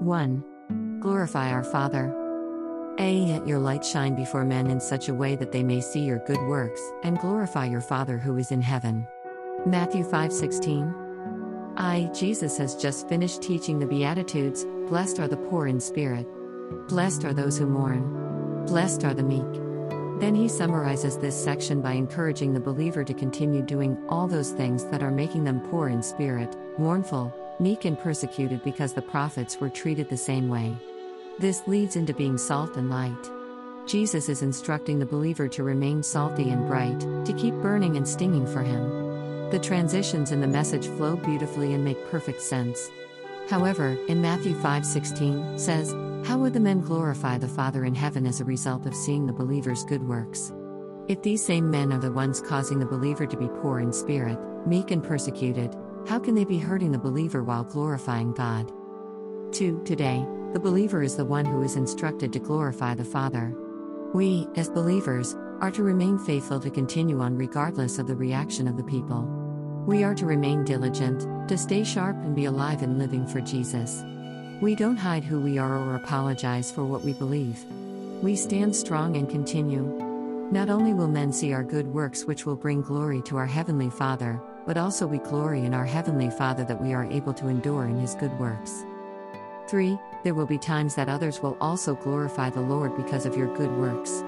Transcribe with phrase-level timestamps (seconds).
[0.00, 0.98] 1.
[1.00, 2.14] Glorify our Father.
[2.98, 3.20] A.
[3.26, 6.24] Let your light shine before men in such a way that they may see your
[6.26, 9.06] good works and glorify your Father who is in heaven.
[9.66, 10.94] Matthew 5:16.
[11.76, 16.26] I, Jesus has just finished teaching the Beatitudes, blessed are the poor in spirit.
[16.88, 18.64] Blessed are those who mourn.
[18.66, 19.52] Blessed are the meek.
[20.20, 24.84] Then he summarizes this section by encouraging the believer to continue doing all those things
[24.86, 29.68] that are making them poor in spirit, mournful, meek, and persecuted because the prophets were
[29.68, 30.74] treated the same way.
[31.38, 33.30] This leads into being salt and light.
[33.86, 38.46] Jesus is instructing the believer to remain salty and bright, to keep burning and stinging
[38.46, 39.50] for him.
[39.50, 42.90] The transitions in the message flow beautifully and make perfect sense.
[43.48, 45.92] However, in Matthew 5:16 says,
[46.24, 49.32] "How would the men glorify the Father in heaven as a result of seeing the
[49.32, 50.52] believer's good works?"
[51.08, 54.38] If these same men are the ones causing the believer to be poor in spirit,
[54.66, 55.74] meek and persecuted,
[56.08, 58.72] how can they be hurting the believer while glorifying God?
[59.52, 59.82] 2.
[59.84, 63.54] Today, the believer is the one who is instructed to glorify the Father.
[64.12, 68.76] We, as believers, are to remain faithful to continue on regardless of the reaction of
[68.76, 69.22] the people.
[69.86, 74.02] We are to remain diligent, to stay sharp and be alive and living for Jesus.
[74.60, 77.64] We don't hide who we are or apologize for what we believe.
[78.22, 79.84] We stand strong and continue.
[80.50, 83.88] Not only will men see our good works, which will bring glory to our Heavenly
[83.88, 87.84] Father, but also we glory in our Heavenly Father that we are able to endure
[87.84, 88.84] in His good works.
[89.68, 89.98] 3.
[90.24, 93.70] There will be times that others will also glorify the Lord because of your good
[93.76, 94.22] works.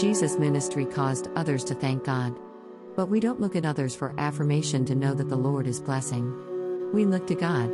[0.00, 2.38] Jesus' ministry caused others to thank God.
[2.94, 6.32] But we don't look at others for affirmation to know that the Lord is blessing.
[6.92, 7.70] We look to God.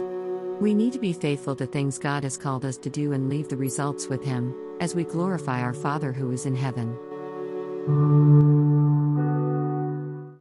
[0.61, 3.49] We need to be faithful to things God has called us to do and leave
[3.49, 6.97] the results with Him, as we glorify our Father who is in heaven.